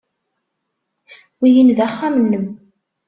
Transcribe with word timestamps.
Wihin 1.39 1.69
d 1.77 1.79
axxam-nnem. 1.87 2.45